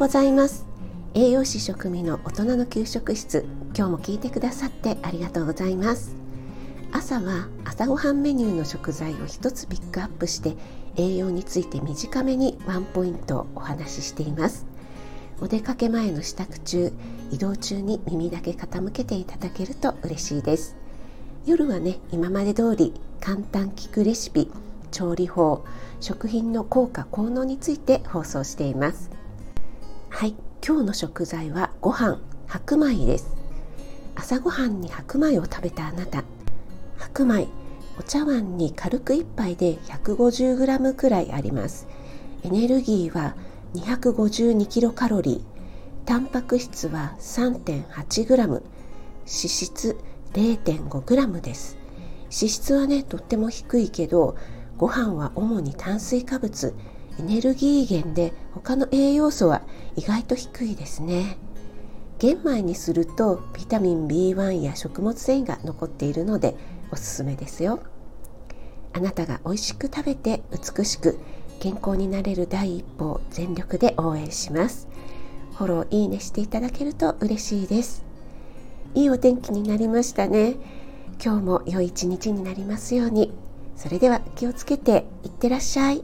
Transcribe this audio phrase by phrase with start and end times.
[0.00, 0.64] ございます。
[1.12, 3.44] 栄養士食味の大人の給食室。
[3.76, 6.16] 今日も聞いてくださってありがとうございます。
[6.90, 10.56] 朝は朝ごはんメニューの食材を一つピックアップして
[10.96, 14.64] 栄養について短めにワンポイントお話ししています。
[15.38, 16.94] お出かけ前の支度中
[17.30, 20.76] 移動中に耳だけ傾けていただけると嬉しいです。
[21.44, 24.50] 夜はね今まで通り簡単聞くレシピ
[24.92, 25.66] 調理法
[26.00, 29.19] 食品の効果効能について放送しています。
[30.20, 30.34] はい。
[30.62, 33.34] 今日の食材はご飯白米です。
[34.14, 36.24] 朝ごはんに白米を食べたあなた。
[36.98, 37.48] 白米
[37.98, 41.88] お茶碗に軽く1杯で 150g くらいあります。
[42.42, 43.34] エネルギーは
[43.72, 45.42] 252キロカロリー。
[46.04, 48.62] タンパク質は 3.8g 脂
[49.24, 49.96] 質
[50.34, 51.78] 0.5g です。
[52.24, 54.36] 脂質はねとっても低いけど
[54.76, 56.74] ご飯は主に炭水化物。
[57.18, 59.62] エネルギー源で他の栄養素は
[59.96, 61.36] 意外と低いですね。
[62.18, 66.54] 玄米にするとビタミン B1 や食物繊維が残っているので
[66.90, 67.80] おすすめですよ。
[68.92, 71.18] あなたが美味しく食べて美しく
[71.60, 74.88] 健康になれる第一歩を全力で応援します。
[75.56, 78.04] フォローいいねしていただけると嬉しいです。
[78.94, 80.56] いいお天気になりましたね。
[81.22, 83.32] 今日も良い一日になりますように。
[83.76, 86.02] それでは気をつけていってらっしゃい。